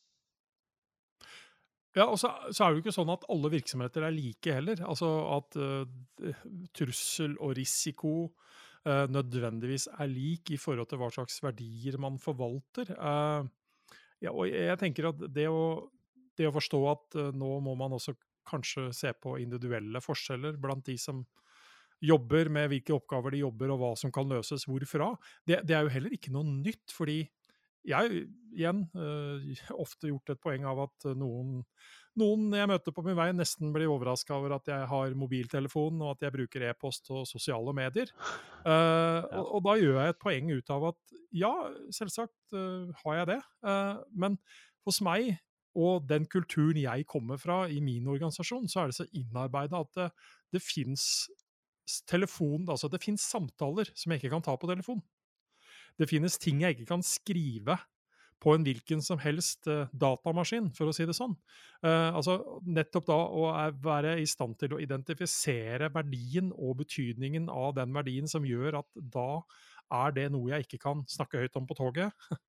[1.93, 4.79] Ja, og så, så, er det jo ikke sånn at alle virksomheter er like heller.
[4.87, 6.31] Altså at uh,
[6.73, 8.13] trussel og risiko
[8.87, 12.89] uh, nødvendigvis er lik i forhold til hva slags verdier man forvalter.
[12.97, 13.45] Uh,
[14.23, 15.91] ja, og jeg tenker at det å,
[16.39, 18.15] det å forstå at nå må man også
[18.47, 21.21] kanskje se på individuelle forskjeller blant de som
[22.03, 25.13] jobber med hvilke oppgaver de jobber og hva som kan løses hvorfra,
[25.47, 26.91] det, det er jo heller ikke noe nytt.
[26.91, 27.21] fordi
[27.87, 29.43] jeg igjen uh,
[29.83, 31.61] ofte gjort et poeng av at noen
[32.13, 36.11] noen jeg møter på min vei, nesten blir overraska over at jeg har mobiltelefon og
[36.11, 38.11] at jeg bruker e-post og sosiale medier.
[38.61, 39.39] Uh, ja.
[39.39, 41.49] og, og, da gjør jeg et poeng ut av at ja,
[41.97, 43.39] selvsagt uh, har jeg det.
[44.13, 44.37] Men
[44.85, 45.31] hos meg
[45.73, 49.97] og den kulturen jeg kommer fra i min organisasjon, så er det så innarbeida at
[49.97, 50.09] det,
[50.53, 51.07] det fins
[52.07, 55.01] telefon, altså det fins samtaler som jeg ikke kan ta på telefon.
[55.99, 57.77] Det finnes ting jeg ikke kan skrive
[58.43, 61.35] på en hvilken som helst uh, datamaskin, for å si det sånn.
[61.85, 63.45] Uh, altså Nettopp da å
[63.83, 69.03] være i stand til å identifisere verdien og betydningen av den verdien som gjør at
[69.13, 69.29] da
[69.93, 72.11] er det noe jeg ikke kan snakke høyt om på toget.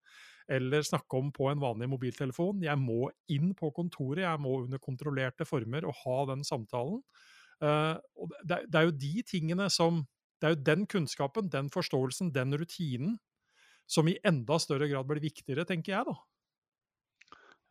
[0.54, 2.64] eller snakke om på en vanlig mobiltelefon.
[2.64, 7.00] Jeg må inn på kontoret, jeg må under kontrollerte former og ha den samtalen.
[7.62, 10.02] Uh, og det, det, er jo de tingene som
[10.42, 13.14] det er jo den kunnskapen, den forståelsen, den rutinen
[13.86, 16.14] som i enda større grad blir viktigere, tenker jeg da.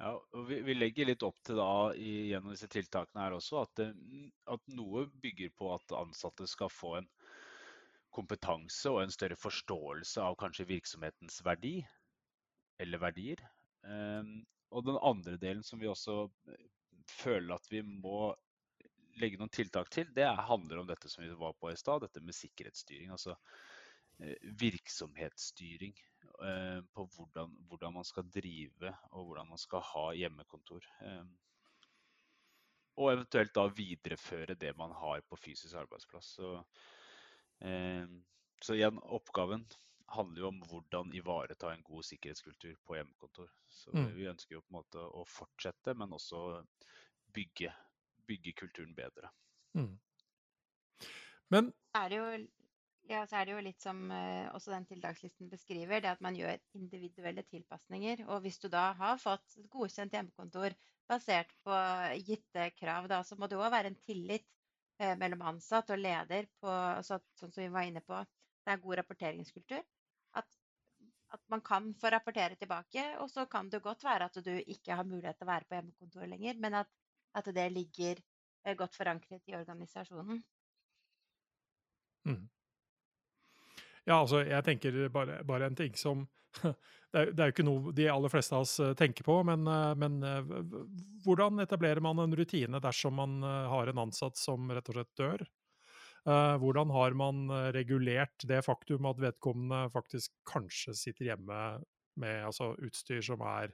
[0.04, 3.62] Ja, og vi, vi, legger litt opp til da i, gjennom disse tiltakene her også
[3.62, 3.90] at, det,
[4.52, 7.10] at, noe bygger på at ansatte skal få en
[8.14, 11.78] kompetanse og en større forståelse av kanskje virksomhetens verdi
[12.84, 13.42] eller verdier.
[13.86, 16.68] Um, og den andre delen som vi også eh,
[17.10, 18.34] føler at vi må
[19.22, 22.22] legge noen tiltak til, det handler om dette som vi var på i stad, dette
[22.26, 23.12] med sikkerhetsstyring.
[23.14, 23.38] Altså
[24.62, 25.94] virksomhetsstyring
[26.46, 30.86] eh, på hvordan, hvordan, man skal drive og hvordan man skal ha hjemmekontor.
[31.02, 31.24] Eh,
[33.02, 36.36] og eventuelt da videreføre det man har på fysisk arbeidsplass.
[36.38, 36.52] Så,
[37.66, 38.06] eh,
[38.62, 39.66] så igjen, oppgaven
[40.14, 43.50] handler jo om hvordan ivareta en god sikkerhetskultur på hjemmekontor.
[43.68, 44.12] Så mm.
[44.16, 46.62] vi ønsker jo på en måte å fortsette, men også
[47.34, 47.74] bygge
[48.28, 49.30] bygge kulturen bedre.
[49.74, 50.00] Mm.
[51.50, 52.28] Men er det jo,
[53.10, 56.38] ja, så er det jo litt som uh, også den tiltakslisten beskriver, det at man
[56.38, 58.26] gjør individuelle tilpasninger.
[58.30, 60.76] Og hvis du da har fått et godkjent hjemmekontor
[61.10, 61.78] basert på
[62.28, 64.48] gitte krav, da, så må det òg være en tillit
[65.02, 68.24] uh, mellom ansatt og leder på så, sånn som vi var inne på.
[68.64, 69.84] Det er god rapporteringskultur.
[70.40, 70.60] At,
[71.36, 74.96] at man kan få rapportere tilbake, og så kan det godt være at du ikke
[74.96, 76.92] har mulighet til å være på hjemmekontor lenger, men at
[77.34, 78.20] at det ligger
[78.66, 80.44] eh, godt forankret i organisasjonen.
[82.26, 82.50] Mm.
[84.04, 86.26] Ja, altså, jeg tenker bare, bare en ting som
[86.64, 89.40] det er, det er, jo ikke noe de aller fleste av oss eh, tenker på,
[89.48, 90.20] men, eh, men,
[91.26, 95.46] hvordan etablerer man en rutine dersom man har en ansatt som rett og slett dør?
[96.24, 101.58] Hvordan har man regulert det faktum at vedkommende faktisk kanskje sitter hjemme
[102.20, 103.74] med altså, utstyr som er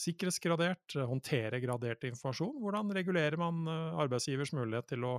[0.00, 2.54] sikkerhetsgradert, eh, håndtere gradert informasjon.
[2.62, 5.14] Hvordan regulerer man eh, arbeidsgivers mulighet til å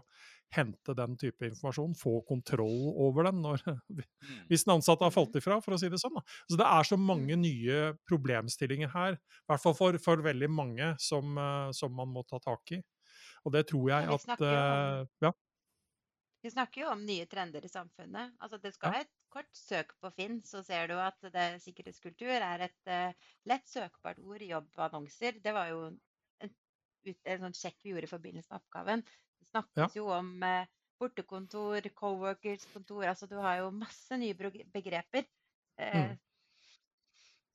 [0.56, 4.02] hente den type informasjon, få kontroll over den når, mm.
[4.50, 6.20] hvis den ansatte har falt ifra, for å si det sånn.
[6.50, 10.92] Så Det er så mange nye problemstillinger her, i hvert fall for, for veldig mange,
[11.02, 12.82] som, eh, som, man må ta tak i.
[13.46, 14.42] Og det tror jeg at
[15.22, 15.30] ja.
[16.46, 18.36] Vi snakker jo om nye trender i samfunnet.
[18.38, 19.00] Altså, det skal ja.
[19.02, 23.66] et kort søk på Finn, så ser du at det, sikkerhetskultur er et uh, lett
[23.66, 25.40] søkbart ord i jobbannonser.
[25.42, 26.54] Det var jo en,
[27.10, 29.02] en sånn sjekk vi gjorde i forbindelse med oppgaven.
[29.42, 29.90] Det snakkes ja.
[29.98, 30.70] jo om uh,
[31.02, 33.08] bortekontor, co-workers-kontor.
[33.10, 36.16] Altså du har jo masse nye begreper uh, mm.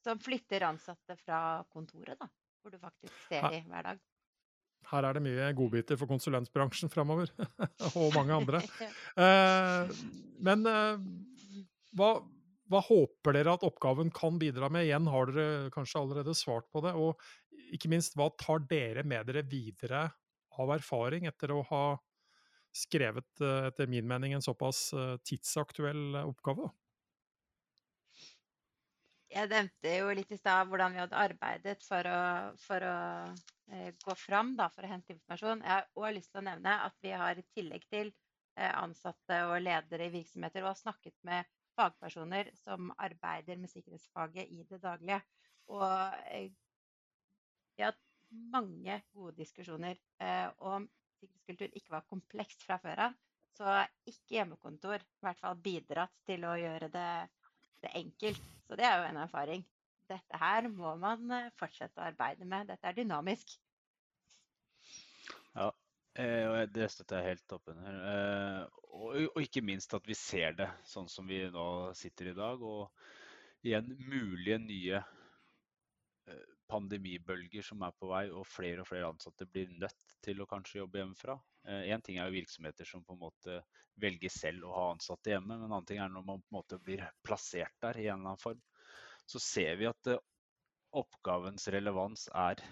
[0.03, 2.26] som flytter ansatte fra kontoret, da.
[2.59, 3.62] Hvor du faktisk ser ja.
[3.70, 4.03] hver dag.
[4.90, 7.31] Her er det mye godbiter for konsulentbransjen framover,
[7.95, 8.64] og mange andre.
[9.21, 9.88] Eh,
[10.47, 11.01] men eh,
[11.99, 12.11] hva,
[12.71, 14.87] hva, håper dere at oppgaven kan bidra med?
[14.87, 16.95] Igjen har dere kanskje allerede svart på det.
[16.95, 17.19] Og
[17.75, 20.05] ikke minst, hva tar dere med dere videre
[20.61, 21.85] av erfaring etter å ha
[22.73, 26.71] skrevet, eh, etter min mening, en såpass eh, tidsaktuell oppgave?
[29.31, 32.23] Jeg nevnte jo litt i stad hvordan vi hadde arbeidet for å,
[32.59, 32.95] for å
[33.71, 35.62] eh, gå fram da, for å hente informasjon.
[35.62, 39.38] Jeg har òg lyst til å nevne at vi har i tillegg til eh, ansatte
[39.47, 41.47] og ledere i virksomheter har snakket med
[41.79, 45.21] fagpersoner som arbeider med sikkerhetsfaget i det daglige.
[45.71, 45.87] Og
[46.35, 46.51] eh,
[47.79, 48.03] vi har hatt
[48.51, 49.99] mange gode diskusjoner.
[50.59, 50.90] Om
[51.21, 53.14] sikkerhetskultur ikke var komplekst fra før av,
[53.55, 53.79] så
[54.11, 57.11] ikke hjemmekontor i hvert fall bidratt til å gjøre det
[57.88, 58.40] enkelt.
[58.69, 59.64] Så det er jo en erfaring.
[60.11, 62.69] Dette her må man eh, fortsette å arbeide med.
[62.69, 63.57] Dette er dynamisk.
[65.55, 65.71] Ja,
[66.19, 67.99] Eh, det støtter jeg helt opp under.
[68.11, 71.66] Eh, og, ikke minst at vi ser det sånn som vi nå
[71.97, 72.62] sitter i dag.
[72.62, 72.90] Og
[73.66, 75.03] igjen mulige nye
[76.70, 80.80] pandemibølger som er på vei, og flere og flere ansatte blir nødt til å kanskje
[80.80, 81.37] jobbe hjemmefra.
[81.66, 83.61] Én eh, ting er jo virksomheter som på en måte
[84.00, 86.59] velger selv å ha ansatte hjemme, men en annen ting er når man på en
[86.61, 88.61] måte blir plassert der i en eller annen form.
[89.28, 90.22] Så ser vi at eh,
[90.96, 92.62] oppgavens relevans er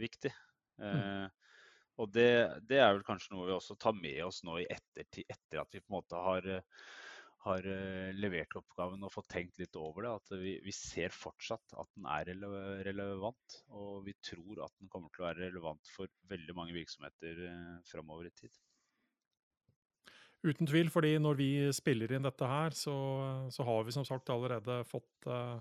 [0.00, 0.32] viktig.
[0.80, 0.86] Mm.
[0.90, 1.26] Eh,
[2.02, 2.30] og det,
[2.68, 5.72] det, er vel kanskje noe vi også tar med oss nå i ettertid, etter at
[5.72, 6.48] vi på en måte har,
[7.46, 10.14] har eh, levert oppgaven og fått tenkt litt over det.
[10.20, 12.32] At vi, vi ser fortsatt at den er
[12.86, 13.60] relevant.
[13.74, 17.76] Og vi tror at den kommer til å være relevant for veldig mange virksomheter eh,
[17.90, 18.54] framover i tid.
[20.46, 22.94] Uten tvil, fordi når vi spiller inn dette her, så,
[23.50, 25.56] så har vi som sagt allerede fått uh,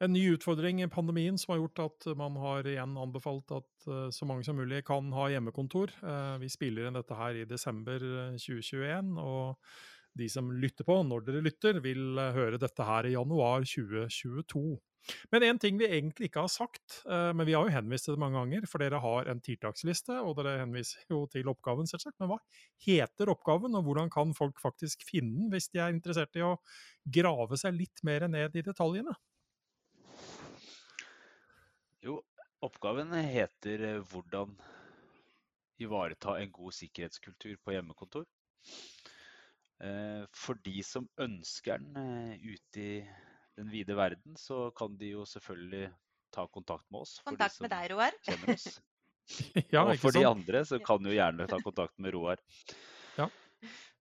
[0.00, 4.08] en ny utfordring i pandemien som har gjort at man har igjen anbefalt at uh,
[4.14, 5.92] så mange som mulig kan ha hjemmekontor.
[6.00, 8.00] Uh, vi spiller inn dette her i desember
[8.40, 9.60] 2021, eh, og
[10.18, 14.78] de som lytter på, når dere lytter, vil eh, høre dette her i januar 2022.
[15.32, 18.16] Men en ting vi egentlig ikke har sagt, eh, men vi har jo henvist til
[18.16, 22.18] det mange ganger, for dere har en tiltaksliste, og dere henviser jo til oppgaven, selvsagt.
[22.20, 22.40] Men hva
[22.86, 26.56] heter oppgaven, og hvordan kan folk faktisk finne den, hvis de er interessert i å
[27.06, 29.16] grave seg litt mer ned i detaljene?
[32.04, 32.20] Jo,
[32.64, 34.54] oppgaven heter eh, 'Hvordan
[35.80, 38.28] ivareta en god sikkerhetskultur på hjemmekontor'.
[39.80, 42.92] Eh, for de som ønsker den ute i
[43.56, 45.88] den vide verden, så kan de jo selvfølgelig
[46.34, 47.18] ta kontakt med oss.
[47.26, 48.16] Kontakt med deg, Roar.
[49.70, 52.40] Ja, og for de andre så kan jo gjerne ta kontakt med Roar.
[53.14, 53.28] Ja.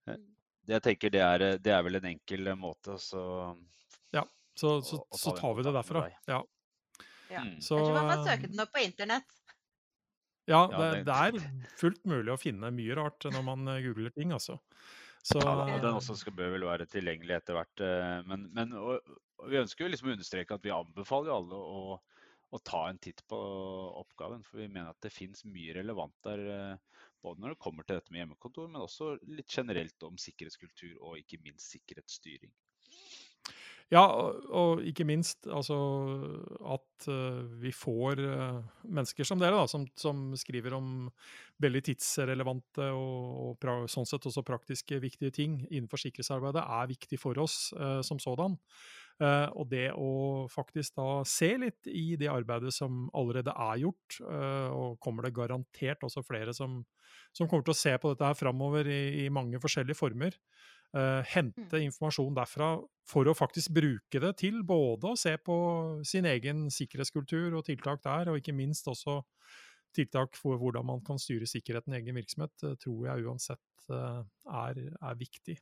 [0.09, 0.23] Mm.
[0.69, 3.21] Jeg tenker det er, det er vel en enkel måte, så
[4.15, 4.23] Ja,
[4.57, 6.07] så, så, så tar vi det derfra.
[6.29, 6.39] Ja.
[7.29, 7.43] Ja.
[7.45, 7.59] Mm.
[7.61, 9.37] Kanskje man må søke den opp på internett.
[10.49, 14.33] Ja, det, det- er fullt mulig å finne mye rart når man eh, googler ting,
[14.33, 14.57] altså.
[15.29, 17.81] Så, Ja, den også skal, bør vel være tilgjengelig etter hvert.
[17.85, 21.59] eh, Men, men og, og vi ønsker jo liksom å understreke at vi anbefaler alle
[21.59, 21.81] å,
[22.49, 23.37] å ta en titt på
[24.01, 24.41] oppgaven.
[24.47, 26.45] For vi mener at det finnes mye relevant der.
[26.55, 31.01] eh, Både når det kommer til dette med hjemmekontor, men også litt generelt om sikkerhetskultur
[31.03, 32.53] og ikke minst sikkerhetsstyring.
[33.89, 35.75] Ja, og, ikke minst altså
[36.75, 41.07] at eh, vi får eh, mennesker som dere, da, som, som skriver om
[41.63, 47.41] veldig tidsrelevante og, og sånn sett også praktiske viktige ting innenfor sikkerhetsarbeidet, er viktig for
[47.41, 48.59] oss eh, som sådan.
[49.19, 54.19] Eh, og det å faktisk da se litt i det arbeidet som allerede er gjort,
[54.21, 56.83] eh, og kommer det garantert også flere som,
[57.33, 60.37] som kommer til å se på dette her framover i, i mange forskjellige former.
[60.97, 62.73] Eh, hente informasjon derfra
[63.09, 65.57] for å faktisk bruke det til både å se på
[66.07, 69.21] sin egen sikkerhetskultur og tiltak der, og ikke minst også
[69.95, 74.21] tiltak for hvordan man kan styre sikkerheten i egen virksomhet, eh, tror jeg uansett eh,
[74.63, 75.59] er, er viktig.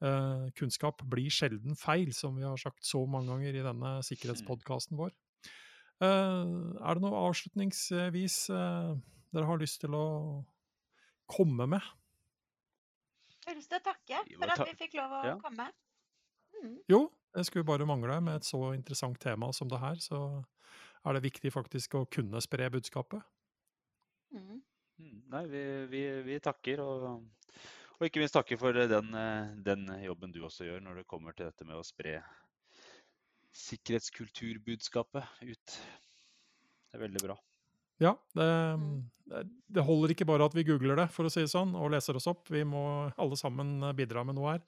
[0.00, 4.96] Uh, kunnskap blir sjelden feil, som vi har sagt så mange ganger i denne sikkerhetspodkasten
[4.96, 5.12] vår.
[6.00, 8.94] Uh, er det noe avslutningsvis uh,
[9.28, 10.06] dere har lyst til å
[11.28, 11.84] komme med?
[13.40, 15.36] Jeg har lyst til å takke for at vi fikk lov å Ja.
[15.40, 15.70] komme.
[16.60, 16.76] Mm.
[16.90, 17.00] Jo,
[17.34, 18.20] det skulle bare mangle.
[18.20, 20.44] Med et så interessant tema som det her, så
[21.06, 23.22] er det viktig faktisk å kunne spre budskapet.
[24.34, 24.62] Mm.
[25.00, 27.24] Mm, Nei, vi, vi, vi takker, og,
[27.96, 29.10] og ikke minst takker for den,
[29.64, 32.18] den jobben du også gjør når det kommer til dette med å spre
[33.56, 35.78] sikkerhetskulturbudskapet ut.
[36.90, 37.36] Det er veldig bra.
[38.00, 38.46] Ja, det,
[38.78, 39.10] Mm.
[39.28, 41.90] det- det holder ikke bare at vi googler det, for å si det sånn, og
[41.92, 42.48] leser oss opp.
[42.48, 44.62] Vi må alle sammen eh, bidra med noe her.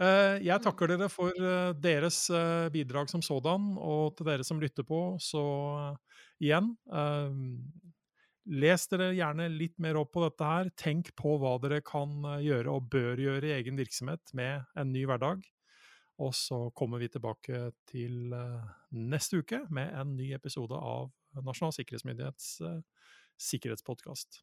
[0.00, 0.64] Eh, Jeg Mm.
[0.64, 2.28] takker dere for eh, deres
[2.72, 5.96] bidrag som sådan, og til dere som lytter på, så
[6.40, 6.76] igjen
[8.44, 10.68] Les dere gjerne litt mer opp på dette her.
[10.76, 12.10] Tenk på hva dere kan
[12.42, 15.44] gjøre og bør gjøre i egen virksomhet med en ny hverdag.
[16.18, 18.34] Og så kommer vi tilbake til
[18.92, 22.80] neste uke med en ny episode av Nasjonal sikkerhetsmyndighets eh,
[23.40, 24.42] sikkerhetspodkast.